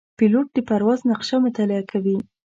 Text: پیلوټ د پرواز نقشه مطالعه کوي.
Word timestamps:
پیلوټ 0.17 0.47
د 0.53 0.57
پرواز 0.67 0.99
نقشه 1.11 1.37
مطالعه 1.45 1.83
کوي. 1.91 2.17